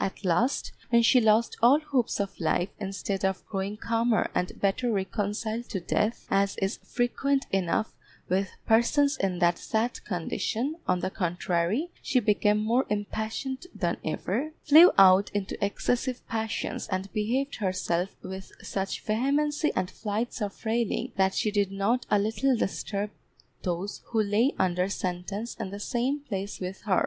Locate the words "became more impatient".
12.18-13.66